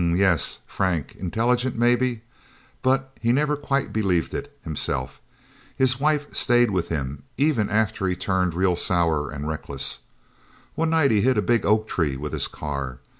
[0.01, 1.13] "Hmmm yes, Frank.
[1.19, 2.21] Intelligent, maybe
[2.81, 5.21] but he never quite believed it, himself.
[5.75, 9.99] His wife stayed with him, even after he turned real sour and reckless.
[10.73, 12.97] One night he hit a big oak tree with his car.